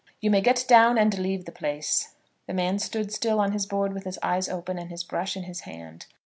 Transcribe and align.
"You 0.19 0.31
may 0.31 0.41
get 0.41 0.65
down, 0.67 0.97
and 0.97 1.15
leave 1.19 1.45
the 1.45 1.51
place." 1.51 2.15
The 2.47 2.55
man 2.55 2.79
stood 2.79 3.11
still 3.13 3.39
on 3.39 3.51
his 3.51 3.67
board 3.67 3.93
with 3.93 4.05
his 4.05 4.17
eyes 4.23 4.49
open 4.49 4.79
and 4.79 4.89
his 4.89 5.03
brush 5.03 5.37
in 5.37 5.43
his 5.43 5.59
hand. 5.59 6.07